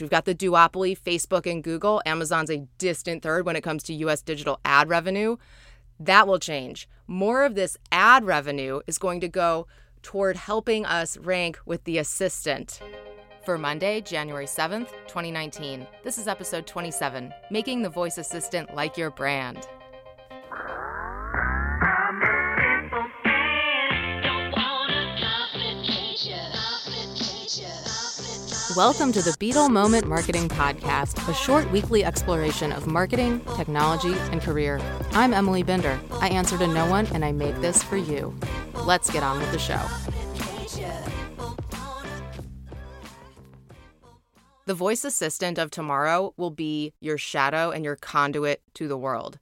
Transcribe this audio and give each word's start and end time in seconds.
We've 0.00 0.10
got 0.10 0.24
the 0.24 0.34
duopoly, 0.34 0.98
Facebook 0.98 1.48
and 1.48 1.62
Google. 1.62 2.02
Amazon's 2.04 2.50
a 2.50 2.66
distant 2.78 3.22
third 3.22 3.46
when 3.46 3.54
it 3.54 3.60
comes 3.62 3.84
to 3.84 3.94
US 3.94 4.22
digital 4.22 4.58
ad 4.64 4.88
revenue. 4.88 5.36
That 6.00 6.26
will 6.26 6.40
change. 6.40 6.88
More 7.06 7.44
of 7.44 7.54
this 7.54 7.76
ad 7.92 8.24
revenue 8.24 8.80
is 8.88 8.98
going 8.98 9.20
to 9.20 9.28
go 9.28 9.68
toward 10.02 10.36
helping 10.36 10.84
us 10.84 11.16
rank 11.18 11.60
with 11.64 11.84
the 11.84 11.98
assistant. 11.98 12.80
For 13.44 13.56
Monday, 13.56 14.00
January 14.00 14.46
7th, 14.46 14.88
2019, 15.06 15.86
this 16.02 16.18
is 16.18 16.26
episode 16.26 16.66
27 16.66 17.32
Making 17.52 17.82
the 17.82 17.88
Voice 17.88 18.18
Assistant 18.18 18.74
Like 18.74 18.96
Your 18.96 19.10
Brand. 19.12 19.68
Welcome 28.76 29.12
to 29.12 29.22
the 29.22 29.36
Beetle 29.38 29.68
Moment 29.68 30.08
Marketing 30.08 30.48
Podcast, 30.48 31.28
a 31.28 31.34
short 31.34 31.70
weekly 31.70 32.04
exploration 32.04 32.72
of 32.72 32.88
marketing, 32.88 33.40
technology, 33.54 34.14
and 34.32 34.40
career. 34.40 34.80
I'm 35.12 35.32
Emily 35.32 35.62
Binder. 35.62 36.00
I 36.14 36.30
answer 36.30 36.58
to 36.58 36.66
no 36.66 36.90
one, 36.90 37.06
and 37.08 37.24
I 37.24 37.30
make 37.30 37.54
this 37.60 37.84
for 37.84 37.96
you. 37.96 38.36
Let's 38.84 39.10
get 39.10 39.22
on 39.22 39.38
with 39.38 39.52
the 39.52 39.60
show. 39.60 39.80
The 44.66 44.74
voice 44.74 45.04
assistant 45.04 45.56
of 45.56 45.70
tomorrow 45.70 46.34
will 46.36 46.50
be 46.50 46.94
your 46.98 47.16
shadow 47.16 47.70
and 47.70 47.84
your 47.84 47.94
conduit 47.94 48.60
to 48.74 48.88
the 48.88 48.98
world. 48.98 49.38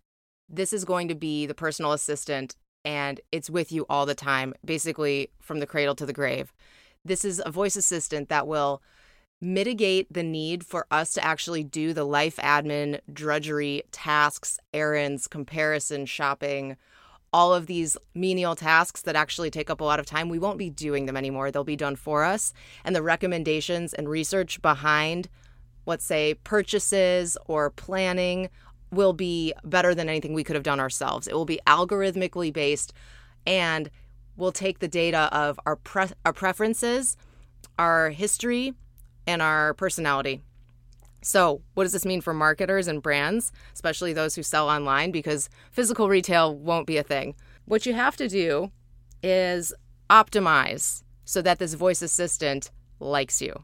This 0.47 0.75
is 0.75 0.85
going 0.85 1.09
to 1.09 1.15
be 1.15 1.47
the 1.47 1.55
personal 1.55 1.93
assistant, 1.93 2.55
and 2.85 3.19
it's 3.31 3.49
with 3.49 3.73
you 3.73 3.87
all 3.89 4.05
the 4.05 4.15
time, 4.15 4.53
basically 4.63 5.31
from 5.41 5.61
the 5.61 5.67
cradle 5.67 5.95
to 5.95 6.05
the 6.05 6.13
grave. 6.13 6.53
This 7.03 7.25
is 7.25 7.41
a 7.47 7.51
voice 7.51 7.77
assistant 7.77 8.29
that 8.29 8.47
will 8.47 8.83
mitigate 9.43 10.07
the 10.11 10.23
need 10.23 10.65
for 10.65 10.87
us 10.93 11.13
to 11.15 11.25
actually 11.25 11.65
do 11.65 11.93
the 11.93 12.05
life 12.05 12.37
admin, 12.37 13.01
drudgery, 13.13 13.83
tasks, 13.91 14.61
errands, 14.73 15.27
comparison, 15.27 16.07
shopping, 16.07 16.77
all 17.33 17.53
of 17.53 17.67
these 17.67 17.97
menial 18.15 18.55
tasks 18.55 19.03
that 19.03 19.17
actually 19.17 19.51
take 19.51 19.69
up 19.69 19.81
a 19.81 19.85
lot 19.85 19.99
of 19.99 20.07
time. 20.07 20.29
We 20.29 20.39
won't 20.39 20.59
be 20.59 20.71
doing 20.71 21.07
them 21.07 21.17
anymore. 21.17 21.51
They'll 21.51 21.65
be 21.65 21.75
done 21.75 21.97
for 21.97 22.23
us. 22.23 22.53
And 22.85 22.95
the 22.95 23.03
recommendations 23.03 23.93
and 23.93 24.09
research 24.09 24.63
behind, 24.63 25.29
let's 25.87 26.05
say, 26.05 26.35
purchases 26.45 27.37
or 27.47 27.69
planning 27.71 28.49
will 28.93 29.13
be 29.13 29.53
better 29.65 29.93
than 29.93 30.09
anything 30.09 30.35
we 30.35 30.45
could 30.45 30.55
have 30.55 30.63
done 30.63 30.79
ourselves. 30.79 31.27
It 31.27 31.35
will 31.35 31.47
be 31.47 31.61
algorithmically 31.67 32.53
based 32.53 32.93
and 33.45 33.91
we'll 34.37 34.53
take 34.53 34.79
the 34.79 34.87
data 34.87 35.29
of 35.33 35.59
our 35.67 35.75
pre- 35.77 36.15
our 36.25 36.33
preferences, 36.33 37.17
our 37.77 38.11
history, 38.11 38.75
and 39.27 39.43
our 39.43 39.75
personality. 39.75 40.41
So, 41.23 41.63
what 41.75 41.85
does 41.85 41.93
this 41.93 42.05
mean 42.05 42.21
for 42.21 42.35
marketers 42.35 42.89
and 42.89 43.01
brands, 43.01 43.53
especially 43.73 44.13
those 44.13 44.35
who 44.35 44.43
sell 44.43 44.69
online 44.69 45.13
because 45.13 45.49
physical 45.71 46.09
retail 46.09 46.55
won't 46.55 46.87
be 46.87 46.97
a 46.97 47.05
thing? 47.05 47.37
What 47.65 47.87
you 47.87 47.95
have 47.95 48.17
to 48.17 48.29
do 48.29 48.73
is 49.23 49.73
optimize 50.11 51.05
so 51.25 51.41
that 51.43 51.61
this 51.61 51.75
voice 51.75 52.03
assistant 52.03 52.71
likes 52.99 53.41
you. 53.41 53.63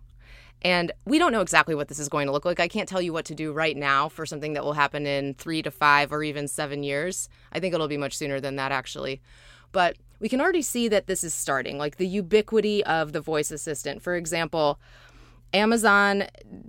And 0.63 0.93
we 1.05 1.19
don't 1.19 1.33
know 1.33 1.41
exactly 1.41 1.75
what 1.75 1.89
this 1.89 1.99
is 1.99 2.09
going 2.09 2.27
to 2.27 2.33
look 2.33 2.45
like. 2.45 2.59
I 2.59 2.69
can't 2.69 2.89
tell 2.89 3.03
you 3.03 3.13
what 3.13 3.25
to 3.27 3.35
do 3.35 3.53
right 3.53 3.77
now 3.77 4.09
for 4.09 4.27
something 4.27 4.55
that 4.55 4.65
will 4.65 4.73
happen 4.73 5.07
in 5.07 5.35
three 5.35 5.63
to 5.63 5.71
five 5.71 6.13
or 6.13 6.23
even 6.23 6.49
seven 6.49 6.83
years. 6.83 7.29
I 7.53 7.61
think 7.61 7.75
it'll 7.75 7.89
be 7.89 7.97
much 7.97 8.17
sooner 8.17 8.41
than 8.41 8.57
that, 8.57 8.73
actually. 8.73 9.21
But 9.71 9.97
we 10.19 10.29
can 10.29 10.41
already 10.41 10.63
see 10.63 10.89
that 10.89 11.07
this 11.07 11.23
is 11.23 11.33
starting, 11.33 11.79
like 11.79 11.97
the 11.97 12.07
ubiquity 12.07 12.85
of 12.85 13.13
the 13.13 13.21
voice 13.21 13.51
assistant. 13.53 14.03
For 14.03 14.17
example, 14.17 14.81
Amazon 15.55 16.25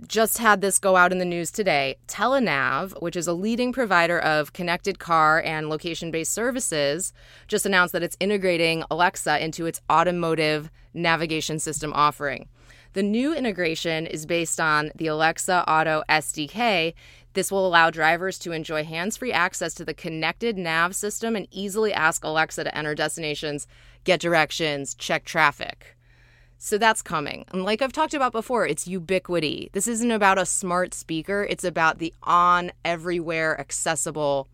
just 0.06 0.38
had 0.38 0.62
this 0.62 0.78
go 0.78 0.96
out 0.96 1.12
in 1.12 1.18
the 1.18 1.24
news 1.24 1.50
today. 1.50 1.96
Telenav, 2.08 3.00
which 3.02 3.14
is 3.14 3.26
a 3.26 3.34
leading 3.34 3.72
provider 3.72 4.18
of 4.18 4.54
connected 4.54 4.98
car 4.98 5.42
and 5.44 5.68
location 5.68 6.10
based 6.10 6.32
services, 6.32 7.12
just 7.46 7.66
announced 7.66 7.92
that 7.92 8.02
it's 8.02 8.16
integrating 8.20 8.82
Alexa 8.90 9.44
into 9.44 9.66
its 9.66 9.82
automotive 9.92 10.70
navigation 10.94 11.58
system 11.58 11.92
offering. 11.94 12.48
The 12.94 13.02
new 13.02 13.34
integration 13.34 14.06
is 14.06 14.24
based 14.24 14.58
on 14.58 14.90
the 14.96 15.08
Alexa 15.08 15.70
Auto 15.70 16.02
SDK. 16.08 16.94
This 17.34 17.52
will 17.52 17.66
allow 17.66 17.90
drivers 17.90 18.38
to 18.40 18.52
enjoy 18.52 18.82
hands 18.82 19.18
free 19.18 19.32
access 19.32 19.74
to 19.74 19.84
the 19.84 19.94
connected 19.94 20.56
nav 20.56 20.96
system 20.96 21.36
and 21.36 21.46
easily 21.50 21.92
ask 21.92 22.24
Alexa 22.24 22.64
to 22.64 22.76
enter 22.76 22.94
destinations, 22.94 23.66
get 24.04 24.20
directions, 24.20 24.94
check 24.94 25.24
traffic. 25.24 25.96
So 26.62 26.76
that's 26.76 27.00
coming. 27.00 27.46
And 27.52 27.64
like 27.64 27.80
I've 27.80 27.90
talked 27.90 28.12
about 28.12 28.32
before, 28.32 28.66
it's 28.66 28.86
ubiquity. 28.86 29.70
This 29.72 29.88
isn't 29.88 30.10
about 30.10 30.36
a 30.36 30.44
smart 30.44 30.92
speaker, 30.92 31.46
it's 31.48 31.64
about 31.64 31.98
the 31.98 32.12
on 32.22 32.70
everywhere 32.84 33.58
accessible 33.58 34.46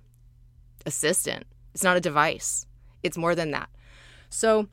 assistant. 0.86 1.46
It's 1.74 1.82
not 1.82 1.96
a 1.96 2.00
device, 2.00 2.64
it's 3.02 3.18
more 3.18 3.34
than 3.34 3.50
that. 3.50 3.68
So, 4.30 4.68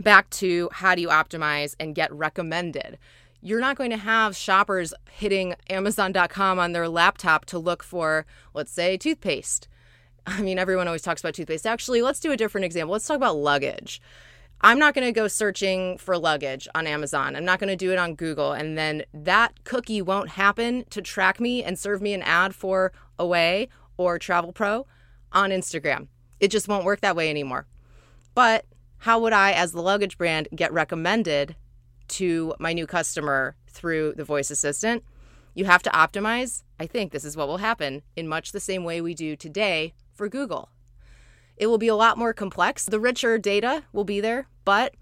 back 0.00 0.30
to 0.30 0.70
how 0.72 0.94
do 0.94 1.02
you 1.02 1.08
optimize 1.08 1.76
and 1.78 1.94
get 1.94 2.10
recommended? 2.10 2.98
You're 3.42 3.60
not 3.60 3.76
going 3.76 3.90
to 3.90 3.98
have 3.98 4.34
shoppers 4.34 4.94
hitting 5.10 5.54
Amazon.com 5.68 6.58
on 6.58 6.72
their 6.72 6.88
laptop 6.88 7.44
to 7.46 7.58
look 7.58 7.82
for, 7.82 8.24
let's 8.54 8.72
say, 8.72 8.96
toothpaste. 8.96 9.68
I 10.26 10.40
mean, 10.40 10.58
everyone 10.58 10.86
always 10.86 11.02
talks 11.02 11.20
about 11.20 11.34
toothpaste. 11.34 11.66
Actually, 11.66 12.00
let's 12.00 12.20
do 12.20 12.32
a 12.32 12.36
different 12.36 12.64
example. 12.64 12.92
Let's 12.92 13.06
talk 13.06 13.16
about 13.16 13.36
luggage. 13.36 14.00
I'm 14.64 14.78
not 14.78 14.94
going 14.94 15.06
to 15.06 15.12
go 15.12 15.26
searching 15.26 15.98
for 15.98 16.16
luggage 16.16 16.68
on 16.72 16.86
Amazon. 16.86 17.34
I'm 17.34 17.44
not 17.44 17.58
going 17.58 17.68
to 17.68 17.76
do 17.76 17.90
it 17.90 17.98
on 17.98 18.14
Google. 18.14 18.52
And 18.52 18.78
then 18.78 19.02
that 19.12 19.64
cookie 19.64 20.00
won't 20.00 20.30
happen 20.30 20.84
to 20.90 21.02
track 21.02 21.40
me 21.40 21.64
and 21.64 21.76
serve 21.76 22.00
me 22.00 22.14
an 22.14 22.22
ad 22.22 22.54
for 22.54 22.92
Away 23.18 23.68
or 23.96 24.20
Travel 24.20 24.52
Pro 24.52 24.86
on 25.32 25.50
Instagram. 25.50 26.06
It 26.38 26.48
just 26.52 26.68
won't 26.68 26.84
work 26.84 27.00
that 27.00 27.16
way 27.16 27.28
anymore. 27.28 27.66
But 28.34 28.64
how 28.98 29.18
would 29.18 29.32
I, 29.32 29.50
as 29.50 29.72
the 29.72 29.82
luggage 29.82 30.16
brand, 30.16 30.46
get 30.54 30.72
recommended 30.72 31.56
to 32.08 32.54
my 32.60 32.72
new 32.72 32.86
customer 32.86 33.56
through 33.68 34.14
the 34.16 34.24
voice 34.24 34.50
assistant? 34.50 35.02
You 35.54 35.64
have 35.64 35.82
to 35.82 35.90
optimize. 35.90 36.62
I 36.78 36.86
think 36.86 37.10
this 37.10 37.24
is 37.24 37.36
what 37.36 37.48
will 37.48 37.58
happen 37.58 38.02
in 38.14 38.28
much 38.28 38.52
the 38.52 38.60
same 38.60 38.84
way 38.84 39.00
we 39.00 39.14
do 39.14 39.34
today 39.34 39.94
for 40.12 40.28
Google. 40.28 40.70
It 41.56 41.66
will 41.66 41.78
be 41.78 41.88
a 41.88 41.94
lot 41.94 42.18
more 42.18 42.32
complex. 42.32 42.84
The 42.86 43.00
richer 43.00 43.38
data 43.38 43.84
will 43.92 44.04
be 44.04 44.20
there, 44.20 44.48
but 44.64 44.94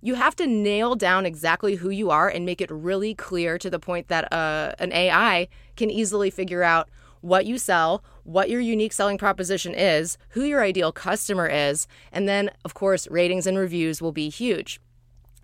you 0.00 0.14
have 0.14 0.36
to 0.36 0.46
nail 0.46 0.94
down 0.94 1.26
exactly 1.26 1.76
who 1.76 1.90
you 1.90 2.10
are 2.10 2.28
and 2.28 2.46
make 2.46 2.60
it 2.60 2.70
really 2.70 3.14
clear 3.14 3.58
to 3.58 3.68
the 3.68 3.78
point 3.78 4.08
that 4.08 4.32
uh, 4.32 4.72
an 4.78 4.92
AI 4.92 5.48
can 5.76 5.90
easily 5.90 6.30
figure 6.30 6.62
out 6.62 6.88
what 7.22 7.46
you 7.46 7.58
sell, 7.58 8.04
what 8.22 8.48
your 8.48 8.60
unique 8.60 8.92
selling 8.92 9.18
proposition 9.18 9.74
is, 9.74 10.16
who 10.30 10.44
your 10.44 10.62
ideal 10.62 10.92
customer 10.92 11.48
is, 11.48 11.88
and 12.12 12.28
then, 12.28 12.50
of 12.64 12.74
course, 12.74 13.08
ratings 13.08 13.46
and 13.46 13.58
reviews 13.58 14.00
will 14.00 14.12
be 14.12 14.28
huge. 14.28 14.80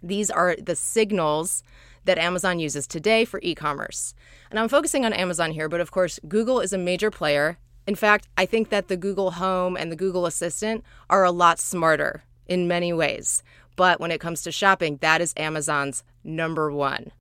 These 0.03 0.31
are 0.31 0.57
the 0.61 0.77
signals 0.77 1.63
that 2.05 2.19
Amazon 2.19 2.59
uses 2.59 2.87
today 2.87 3.25
for 3.25 3.41
e 3.43 3.55
commerce. 3.55 4.15
And 4.51 4.59
I'm 4.59 4.69
focusing 4.69 5.05
on 5.05 5.13
Amazon 5.13 5.53
here, 5.53 5.69
but 5.69 5.81
of 5.81 5.91
course, 5.91 6.19
Google 6.29 6.61
is 6.61 6.73
a 6.73 6.79
major 6.79 7.11
player 7.11 7.59
in 7.87 7.95
fact, 7.95 8.29
I 8.37 8.47
think 8.47 8.69
that 8.69 8.89
the 8.89 8.97
Google 8.97 9.33
Home 9.33 9.77
and 9.77 9.91
the 9.91 9.97
Google 9.97 10.27
Assistant 10.27 10.85
are 11.11 11.25
a 11.25 11.33
lot 11.33 11.59
smarter 11.59 12.23
in 12.47 12.69
many 12.69 12.93
ways. 12.93 13.43
But 13.77 14.01
when 14.01 14.11
it 14.11 14.21
comes 14.21 14.43
to 14.43 14.53
shopping, 14.53 14.99
that 15.01 15.21
is 15.21 15.35
Amazon's 15.37 16.05
number 16.23 16.71
one. 16.71 17.13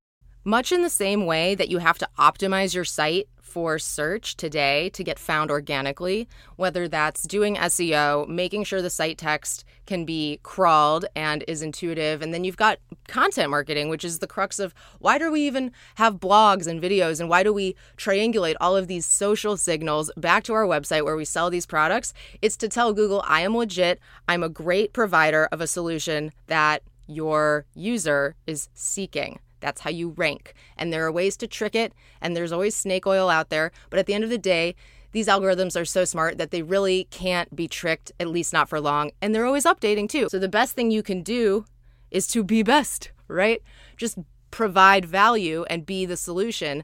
Much 0.43 0.71
in 0.71 0.81
the 0.81 0.89
same 0.89 1.25
way 1.25 1.55
that 1.55 1.69
you 1.69 1.79
have 1.79 1.97
to 1.99 2.09
optimize 2.17 2.75
your 2.75 2.85
site 2.85 3.27
for 3.51 3.77
search 3.77 4.37
today 4.37 4.89
to 4.91 5.03
get 5.03 5.19
found 5.19 5.51
organically, 5.51 6.25
whether 6.55 6.87
that's 6.87 7.23
doing 7.23 7.57
SEO, 7.57 8.25
making 8.29 8.63
sure 8.63 8.81
the 8.81 8.89
site 8.89 9.17
text 9.17 9.65
can 9.85 10.05
be 10.05 10.39
crawled 10.41 11.03
and 11.17 11.43
is 11.49 11.61
intuitive. 11.61 12.21
And 12.21 12.33
then 12.33 12.45
you've 12.45 12.55
got 12.55 12.79
content 13.09 13.49
marketing, 13.49 13.89
which 13.89 14.05
is 14.05 14.19
the 14.19 14.27
crux 14.27 14.57
of 14.57 14.73
why 14.99 15.17
do 15.17 15.29
we 15.29 15.41
even 15.41 15.73
have 15.95 16.15
blogs 16.15 16.65
and 16.65 16.81
videos 16.81 17.19
and 17.19 17.27
why 17.27 17.43
do 17.43 17.51
we 17.51 17.75
triangulate 17.97 18.55
all 18.61 18.77
of 18.77 18.87
these 18.87 19.05
social 19.05 19.57
signals 19.57 20.09
back 20.15 20.45
to 20.45 20.53
our 20.53 20.65
website 20.65 21.03
where 21.03 21.17
we 21.17 21.25
sell 21.25 21.49
these 21.49 21.65
products? 21.65 22.13
It's 22.41 22.55
to 22.57 22.69
tell 22.69 22.93
Google, 22.93 23.21
I 23.27 23.41
am 23.41 23.57
legit, 23.57 23.99
I'm 24.29 24.43
a 24.43 24.49
great 24.49 24.93
provider 24.93 25.49
of 25.51 25.59
a 25.59 25.67
solution 25.67 26.31
that 26.47 26.83
your 27.05 27.65
user 27.75 28.35
is 28.47 28.69
seeking. 28.73 29.39
That's 29.61 29.81
how 29.81 29.89
you 29.89 30.09
rank. 30.09 30.53
And 30.77 30.91
there 30.91 31.05
are 31.05 31.11
ways 31.11 31.37
to 31.37 31.47
trick 31.47 31.75
it, 31.75 31.93
and 32.19 32.35
there's 32.35 32.51
always 32.51 32.75
snake 32.75 33.07
oil 33.07 33.29
out 33.29 33.49
there. 33.49 33.71
But 33.89 33.99
at 33.99 34.05
the 34.07 34.13
end 34.13 34.23
of 34.23 34.29
the 34.29 34.37
day, 34.37 34.75
these 35.11 35.27
algorithms 35.27 35.79
are 35.79 35.85
so 35.85 36.05
smart 36.05 36.37
that 36.37 36.51
they 36.51 36.61
really 36.61 37.05
can't 37.05 37.55
be 37.55 37.67
tricked, 37.67 38.11
at 38.19 38.27
least 38.27 38.53
not 38.53 38.69
for 38.69 38.79
long. 38.79 39.11
And 39.21 39.33
they're 39.33 39.45
always 39.45 39.65
updating 39.65 40.09
too. 40.09 40.27
So 40.29 40.39
the 40.39 40.49
best 40.49 40.73
thing 40.73 40.91
you 40.91 41.03
can 41.03 41.21
do 41.21 41.65
is 42.09 42.27
to 42.27 42.43
be 42.43 42.63
best, 42.63 43.11
right? 43.27 43.61
Just 43.97 44.17
provide 44.51 45.05
value 45.05 45.65
and 45.69 45.85
be 45.85 46.05
the 46.05 46.17
solution. 46.17 46.83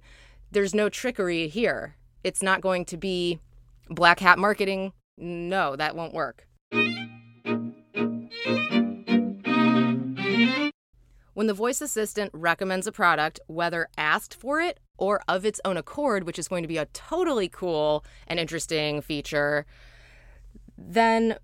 There's 0.51 0.74
no 0.74 0.89
trickery 0.89 1.47
here. 1.47 1.95
It's 2.24 2.44
not 2.44 2.62
going 2.62 2.85
to 2.85 2.97
be 2.97 3.39
black 3.89 4.19
hat 4.19 4.39
marketing. 4.39 4.94
No, 5.18 5.75
that 5.75 5.95
won't 5.95 6.13
work. 6.13 6.47
When 11.38 11.45
the 11.45 11.54
voice 11.54 11.81
assistant 11.81 12.31
recommends 12.34 12.88
a 12.88 12.92
product, 12.92 13.39
whether 13.45 13.89
asked 13.95 14.34
for 14.34 14.60
it 14.60 14.80
or 14.98 15.22
of 15.28 15.45
its 15.45 15.62
own 15.63 15.78
accord, 15.78 16.24
which 16.24 16.39
is 16.39 16.48
going 16.48 16.63
to 16.63 16.68
be 16.68 16.80
a 16.80 16.88
totally 16.88 17.48
cool 17.48 18.04
and 18.25 18.39
interesting 18.39 19.01
feature, 19.04 19.68
then 20.80 21.38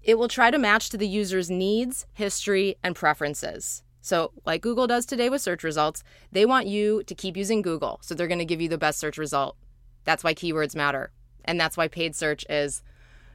it 0.00 0.16
will 0.16 0.28
try 0.28 0.52
to 0.52 0.58
match 0.58 0.90
to 0.90 0.96
the 0.96 1.08
user's 1.08 1.50
needs, 1.50 2.06
history, 2.12 2.76
and 2.84 2.94
preferences. 2.94 3.82
So, 4.00 4.30
like 4.46 4.62
Google 4.62 4.86
does 4.86 5.06
today 5.06 5.28
with 5.28 5.42
search 5.42 5.64
results, 5.64 6.04
they 6.30 6.46
want 6.46 6.68
you 6.68 7.02
to 7.02 7.12
keep 7.12 7.36
using 7.36 7.62
Google. 7.62 7.98
So, 8.00 8.14
they're 8.14 8.28
going 8.28 8.38
to 8.38 8.44
give 8.44 8.60
you 8.60 8.68
the 8.68 8.78
best 8.78 9.00
search 9.00 9.18
result. 9.18 9.56
That's 10.04 10.22
why 10.22 10.34
keywords 10.34 10.76
matter. 10.76 11.10
And 11.44 11.60
that's 11.60 11.76
why 11.76 11.88
paid 11.88 12.14
search 12.14 12.46
is 12.48 12.80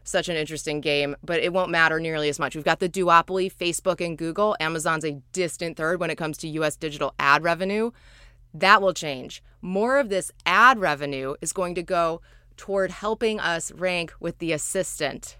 such 0.07 0.29
an 0.29 0.35
interesting 0.35 0.81
game, 0.81 1.15
but 1.23 1.39
it 1.41 1.53
won't 1.53 1.69
matter 1.69 1.99
nearly 1.99 2.29
as 2.29 2.39
much. 2.39 2.55
We've 2.55 2.63
got 2.63 2.79
the 2.79 2.89
duopoly, 2.89 3.53
Facebook 3.53 4.03
and 4.03 4.17
Google. 4.17 4.55
Amazon's 4.59 5.05
a 5.05 5.21
distant 5.33 5.77
third 5.77 5.99
when 5.99 6.09
it 6.09 6.17
comes 6.17 6.37
to 6.39 6.47
US 6.47 6.75
digital 6.75 7.13
ad 7.19 7.43
revenue. 7.43 7.91
That 8.53 8.81
will 8.81 8.93
change. 8.93 9.43
More 9.61 9.99
of 9.99 10.09
this 10.09 10.31
ad 10.45 10.79
revenue 10.79 11.35
is 11.41 11.53
going 11.53 11.75
to 11.75 11.83
go 11.83 12.21
toward 12.55 12.91
helping 12.91 13.39
us 13.39 13.71
rank 13.73 14.13
with 14.19 14.39
the 14.39 14.51
assistant. 14.51 15.37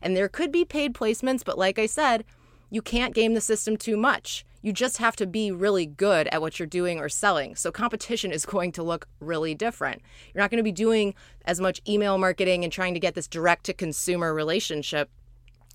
And 0.00 0.16
there 0.16 0.28
could 0.28 0.52
be 0.52 0.64
paid 0.64 0.94
placements, 0.94 1.44
but 1.44 1.58
like 1.58 1.78
I 1.78 1.86
said, 1.86 2.24
you 2.70 2.82
can't 2.82 3.14
game 3.14 3.34
the 3.34 3.40
system 3.40 3.76
too 3.76 3.96
much. 3.96 4.44
You 4.66 4.72
just 4.72 4.98
have 4.98 5.14
to 5.16 5.28
be 5.28 5.52
really 5.52 5.86
good 5.86 6.26
at 6.32 6.40
what 6.40 6.58
you're 6.58 6.66
doing 6.66 6.98
or 6.98 7.08
selling. 7.08 7.54
So 7.54 7.70
competition 7.70 8.32
is 8.32 8.44
going 8.54 8.72
to 8.72 8.82
look 8.82 9.06
really 9.20 9.54
different. 9.54 10.02
You're 10.34 10.42
not 10.42 10.50
going 10.50 10.58
to 10.58 10.64
be 10.64 10.72
doing 10.72 11.14
as 11.44 11.60
much 11.60 11.80
email 11.88 12.18
marketing 12.18 12.64
and 12.64 12.72
trying 12.72 12.92
to 12.94 12.98
get 12.98 13.14
this 13.14 13.28
direct 13.28 13.62
to 13.66 13.72
consumer 13.72 14.34
relationship. 14.34 15.08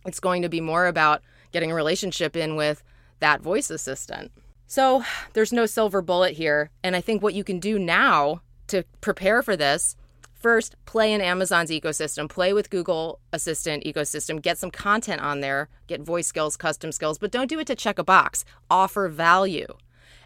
It's 0.06 0.20
going 0.20 0.42
to 0.42 0.50
be 0.50 0.60
more 0.60 0.88
about 0.88 1.22
getting 1.54 1.72
a 1.72 1.74
relationship 1.74 2.36
in 2.36 2.58
with 2.58 2.84
that 3.22 3.40
voice 3.40 3.70
assistant. 3.70 4.30
So 4.68 5.06
there's 5.32 5.54
no 5.54 5.66
silver 5.66 6.02
bullet 6.02 6.34
here. 6.34 6.70
And 6.84 6.94
I 6.94 7.00
think 7.00 7.24
what 7.24 7.34
you 7.34 7.46
can 7.46 7.62
do 7.62 7.80
now 7.80 8.42
to 8.68 8.84
prepare 9.00 9.42
for 9.42 9.56
this 9.56 9.96
First, 10.42 10.76
play 10.88 11.14
in 11.14 11.22
Amazon's 11.22 11.70
ecosystem, 11.70 12.28
play 12.28 12.52
with 12.52 12.72
Google 12.72 13.20
Assistant 13.32 13.84
ecosystem, 13.84 14.42
get 14.42 14.58
some 14.58 14.72
content 14.72 15.22
on 15.22 15.40
there, 15.40 15.70
get 15.86 16.02
voice 16.02 16.26
skills, 16.26 16.58
custom 16.58 16.92
skills, 16.92 17.20
but 17.20 17.30
don't 17.30 17.48
do 17.48 17.60
it 17.60 17.68
to 17.68 17.76
check 17.76 18.00
a 18.00 18.04
box. 18.04 18.44
Offer 18.68 19.08
value. 19.08 19.68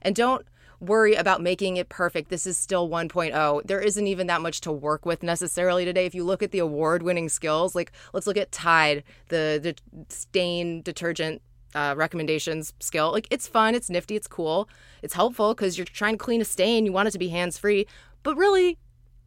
And 0.02 0.16
don't 0.16 0.46
worry 0.80 1.16
about 1.16 1.42
making 1.42 1.76
it 1.76 1.90
perfect. 1.90 2.30
This 2.30 2.48
is 2.48 2.58
still 2.58 2.88
1.0. 2.88 3.64
There 3.66 3.82
isn't 3.82 4.08
even 4.08 4.28
that 4.28 4.40
much 4.40 4.62
to 4.62 4.72
work 4.72 5.06
with 5.06 5.22
necessarily 5.22 5.84
today. 5.84 6.06
If 6.06 6.16
you 6.16 6.24
look 6.24 6.42
at 6.42 6.52
the 6.52 6.60
award 6.60 7.04
winning 7.04 7.28
skills, 7.28 7.76
like 7.76 7.92
let's 8.14 8.26
look 8.26 8.38
at 8.38 8.54
Tide, 8.54 9.04
the, 9.28 9.60
the 9.62 9.76
stain 10.08 10.82
detergent 10.82 11.42
uh, 11.74 11.94
recommendations 11.98 12.72
skill. 12.80 13.12
Like 13.12 13.28
it's 13.32 13.50
fun, 13.50 13.76
it's 13.76 13.90
nifty, 13.90 14.16
it's 14.16 14.30
cool, 14.30 14.70
it's 15.02 15.14
helpful 15.14 15.54
because 15.54 15.78
you're 15.78 15.84
trying 15.84 16.14
to 16.14 16.24
clean 16.24 16.40
a 16.40 16.46
stain, 16.46 16.86
you 16.86 16.94
want 16.94 17.10
it 17.10 17.12
to 17.12 17.20
be 17.20 17.28
hands 17.28 17.58
free. 17.58 17.86
But 18.24 18.38
really, 18.38 18.78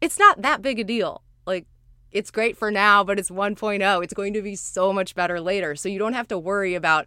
it's 0.01 0.19
not 0.19 0.41
that 0.41 0.61
big 0.61 0.79
a 0.79 0.83
deal. 0.83 1.23
Like, 1.45 1.65
it's 2.11 2.31
great 2.31 2.57
for 2.57 2.71
now, 2.71 3.03
but 3.03 3.19
it's 3.19 3.29
1.0. 3.29 4.03
It's 4.03 4.13
going 4.13 4.33
to 4.33 4.41
be 4.41 4.55
so 4.55 4.91
much 4.91 5.15
better 5.15 5.39
later. 5.39 5.75
So 5.75 5.89
you 5.89 5.99
don't 5.99 6.13
have 6.13 6.27
to 6.29 6.39
worry 6.39 6.75
about 6.75 7.05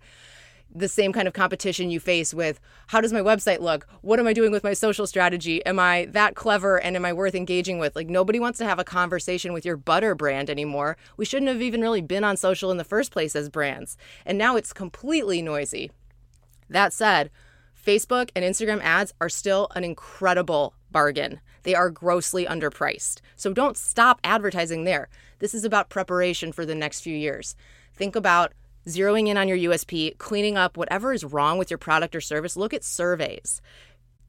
the 0.75 0.89
same 0.89 1.13
kind 1.13 1.29
of 1.29 1.35
competition 1.35 1.91
you 1.91 2.01
face 2.01 2.33
with 2.33 2.59
how 2.87 3.01
does 3.01 3.13
my 3.13 3.21
website 3.21 3.61
look? 3.61 3.87
What 4.01 4.19
am 4.19 4.27
I 4.27 4.33
doing 4.33 4.53
with 4.53 4.65
my 4.65 4.73
social 4.73 5.07
strategy? 5.07 5.65
Am 5.67 5.79
I 5.79 6.07
that 6.13 6.35
clever 6.35 6.81
and 6.81 6.97
am 6.97 7.05
I 7.05 7.13
worth 7.13 7.35
engaging 7.35 7.79
with? 7.79 7.95
Like, 7.95 8.09
nobody 8.09 8.41
wants 8.41 8.59
to 8.59 8.65
have 8.65 8.79
a 8.79 8.85
conversation 8.85 9.53
with 9.53 9.67
your 9.67 9.77
butter 9.77 10.15
brand 10.15 10.49
anymore. 10.49 10.97
We 11.17 11.25
shouldn't 11.25 11.51
have 11.51 11.61
even 11.61 11.83
really 11.83 12.01
been 12.01 12.25
on 12.25 12.37
social 12.37 12.71
in 12.71 12.79
the 12.79 12.85
first 12.85 13.13
place 13.13 13.37
as 13.37 13.51
brands. 13.51 13.97
And 14.25 14.39
now 14.39 14.57
it's 14.57 14.73
completely 14.73 15.43
noisy. 15.43 15.91
That 16.71 16.93
said, 16.93 17.31
Facebook 17.85 18.31
and 18.35 18.45
Instagram 18.45 18.81
ads 18.83 19.13
are 19.21 19.29
still 19.29 19.69
an 19.75 19.85
incredible 19.85 20.75
bargain. 20.91 21.41
They 21.63 21.75
are 21.75 21.91
grossly 21.91 22.47
underpriced. 22.47 23.21
So 23.37 23.53
don't 23.53 23.77
stop 23.77 24.21
advertising 24.25 24.85
there. 24.85 25.09
This 25.39 25.55
is 25.55 25.65
about 25.65 25.91
preparation 25.91 26.53
for 26.53 26.67
the 26.67 26.75
next 26.75 27.01
few 27.01 27.17
years. 27.17 27.55
Think 27.95 28.17
about 28.17 28.53
zeroing 28.87 29.29
in 29.29 29.37
on 29.37 29.49
your 29.49 29.59
USP, 29.59 30.19
cleaning 30.19 30.57
up 30.57 30.77
whatever 30.77 31.13
is 31.13 31.25
wrong 31.25 31.59
with 31.59 31.71
your 31.71 31.79
product 31.79 32.15
or 32.15 32.21
service. 32.21 32.57
Look 32.57 32.75
at 32.75 32.85
surveys. 32.85 33.61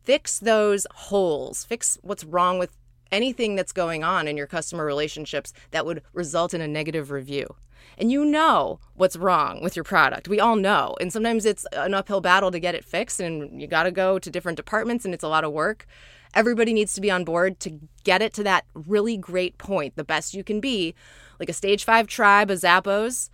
Fix 0.03 0.39
those 0.39 0.85
holes. 0.93 1.63
Fix 1.63 1.97
what's 2.01 2.23
wrong 2.23 2.59
with 2.59 2.75
anything 3.11 3.55
that's 3.55 3.71
going 3.71 4.03
on 4.03 4.27
in 4.27 4.37
your 4.37 4.47
customer 4.47 4.85
relationships 4.85 5.53
that 5.71 5.85
would 5.85 6.01
result 6.13 6.53
in 6.53 6.61
a 6.61 6.67
negative 6.67 7.11
review. 7.11 7.55
And 7.97 8.11
you 8.11 8.25
know 8.25 8.79
what's 8.95 9.15
wrong 9.15 9.61
with 9.61 9.75
your 9.75 9.83
product. 9.83 10.27
We 10.27 10.39
all 10.39 10.55
know. 10.55 10.95
And 10.99 11.13
sometimes 11.13 11.45
it's 11.45 11.65
an 11.73 11.93
uphill 11.93 12.21
battle 12.21 12.49
to 12.51 12.59
get 12.59 12.75
it 12.75 12.83
fixed, 12.83 13.19
and 13.19 13.61
you 13.61 13.67
got 13.67 13.83
to 13.83 13.91
go 13.91 14.17
to 14.17 14.29
different 14.29 14.55
departments, 14.55 15.05
and 15.05 15.13
it's 15.13 15.23
a 15.23 15.27
lot 15.29 15.43
of 15.43 15.51
work. 15.51 15.85
Everybody 16.33 16.73
needs 16.73 16.93
to 16.93 17.01
be 17.01 17.11
on 17.11 17.23
board 17.23 17.59
to 17.61 17.79
get 18.03 18.21
it 18.21 18.33
to 18.33 18.43
that 18.43 18.65
really 18.73 19.17
great 19.17 19.57
point, 19.57 19.95
the 19.95 20.03
best 20.03 20.33
you 20.33 20.43
can 20.43 20.59
be, 20.59 20.95
like 21.39 21.49
a 21.49 21.53
stage 21.53 21.83
five 21.83 22.07
tribe, 22.07 22.49
a 22.49 22.55
Zappos. 22.55 23.29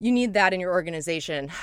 You 0.00 0.12
need 0.12 0.34
that 0.34 0.54
in 0.54 0.60
your 0.60 0.72
organization. 0.72 1.50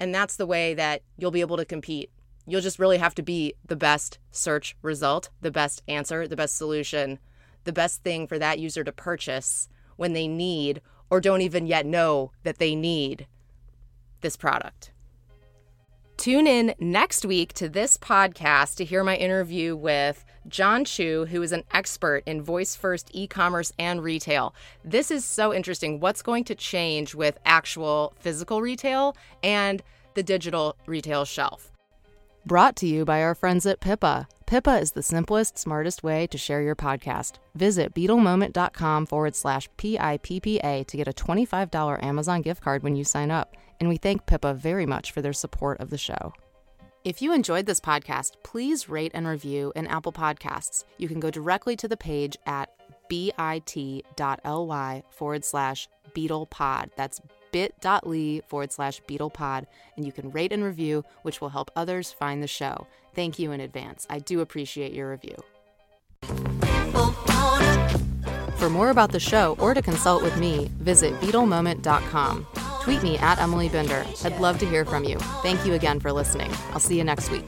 And 0.00 0.14
that's 0.14 0.36
the 0.36 0.46
way 0.46 0.74
that 0.74 1.02
you'll 1.16 1.32
be 1.32 1.40
able 1.40 1.56
to 1.56 1.64
compete. 1.64 2.08
You'll 2.46 2.60
just 2.60 2.78
really 2.78 2.98
have 2.98 3.16
to 3.16 3.22
be 3.22 3.54
the 3.66 3.74
best 3.74 4.20
search 4.30 4.76
result, 4.80 5.28
the 5.40 5.50
best 5.50 5.82
answer, 5.88 6.28
the 6.28 6.36
best 6.36 6.56
solution, 6.56 7.18
the 7.64 7.72
best 7.72 8.04
thing 8.04 8.28
for 8.28 8.38
that 8.38 8.60
user 8.60 8.84
to 8.84 8.92
purchase 8.92 9.68
when 9.96 10.12
they 10.12 10.28
need 10.28 10.80
or 11.10 11.20
don't 11.20 11.40
even 11.40 11.66
yet 11.66 11.84
know 11.84 12.30
that 12.44 12.58
they 12.58 12.76
need 12.76 13.26
this 14.20 14.36
product. 14.36 14.92
Tune 16.18 16.48
in 16.48 16.74
next 16.80 17.24
week 17.24 17.52
to 17.52 17.68
this 17.68 17.96
podcast 17.96 18.74
to 18.78 18.84
hear 18.84 19.04
my 19.04 19.14
interview 19.14 19.76
with 19.76 20.24
John 20.48 20.84
Chu, 20.84 21.26
who 21.26 21.40
is 21.42 21.52
an 21.52 21.62
expert 21.70 22.24
in 22.26 22.42
voice 22.42 22.74
first 22.74 23.08
e 23.12 23.28
commerce 23.28 23.72
and 23.78 24.02
retail. 24.02 24.52
This 24.84 25.12
is 25.12 25.24
so 25.24 25.54
interesting. 25.54 26.00
What's 26.00 26.22
going 26.22 26.42
to 26.44 26.56
change 26.56 27.14
with 27.14 27.38
actual 27.46 28.14
physical 28.18 28.60
retail 28.60 29.16
and 29.44 29.80
the 30.14 30.24
digital 30.24 30.76
retail 30.86 31.24
shelf? 31.24 31.70
Brought 32.44 32.74
to 32.76 32.88
you 32.88 33.04
by 33.04 33.22
our 33.22 33.36
friends 33.36 33.64
at 33.64 33.78
Pippa. 33.78 34.26
Pippa 34.44 34.78
is 34.78 34.92
the 34.92 35.04
simplest, 35.04 35.56
smartest 35.56 36.02
way 36.02 36.26
to 36.26 36.36
share 36.36 36.62
your 36.62 36.74
podcast. 36.74 37.34
Visit 37.54 37.94
beetlemoment.com 37.94 39.06
forward 39.06 39.36
slash 39.36 39.68
PIPPA 39.78 40.84
to 40.88 40.96
get 40.96 41.06
a 41.06 41.12
$25 41.12 42.02
Amazon 42.02 42.42
gift 42.42 42.60
card 42.60 42.82
when 42.82 42.96
you 42.96 43.04
sign 43.04 43.30
up 43.30 43.54
and 43.80 43.88
we 43.88 43.96
thank 43.96 44.26
Pippa 44.26 44.54
very 44.54 44.86
much 44.86 45.12
for 45.12 45.22
their 45.22 45.32
support 45.32 45.80
of 45.80 45.90
the 45.90 45.98
show. 45.98 46.32
If 47.04 47.22
you 47.22 47.32
enjoyed 47.32 47.66
this 47.66 47.80
podcast, 47.80 48.32
please 48.42 48.88
rate 48.88 49.12
and 49.14 49.26
review 49.26 49.72
in 49.76 49.86
Apple 49.86 50.12
Podcasts. 50.12 50.84
You 50.98 51.08
can 51.08 51.20
go 51.20 51.30
directly 51.30 51.76
to 51.76 51.88
the 51.88 51.96
page 51.96 52.36
at 52.44 52.70
bit.ly 53.08 55.02
forward 55.10 55.44
slash 55.44 55.88
beetlepod. 56.14 56.90
That's 56.96 57.20
bit.ly 57.52 58.42
forward 58.48 58.72
slash 58.72 59.00
beetlepod, 59.08 59.66
and 59.96 60.04
you 60.04 60.12
can 60.12 60.30
rate 60.30 60.52
and 60.52 60.62
review, 60.62 61.04
which 61.22 61.40
will 61.40 61.48
help 61.48 61.70
others 61.76 62.12
find 62.12 62.42
the 62.42 62.48
show. 62.48 62.86
Thank 63.14 63.38
you 63.38 63.52
in 63.52 63.60
advance. 63.60 64.06
I 64.10 64.18
do 64.18 64.40
appreciate 64.40 64.92
your 64.92 65.10
review. 65.10 65.36
For 68.56 68.68
more 68.68 68.90
about 68.90 69.12
the 69.12 69.20
show 69.20 69.56
or 69.60 69.72
to 69.72 69.80
consult 69.80 70.22
with 70.22 70.36
me, 70.36 70.68
visit 70.78 71.14
beetlemoment.com. 71.20 72.46
Tweet 72.88 73.02
me 73.02 73.18
at 73.18 73.38
Emily 73.38 73.68
Binder. 73.68 74.06
I'd 74.24 74.40
love 74.40 74.58
to 74.60 74.66
hear 74.66 74.86
from 74.86 75.04
you. 75.04 75.18
Thank 75.42 75.66
you 75.66 75.74
again 75.74 76.00
for 76.00 76.10
listening. 76.10 76.50
I'll 76.72 76.80
see 76.80 76.96
you 76.96 77.04
next 77.04 77.30
week. 77.30 77.44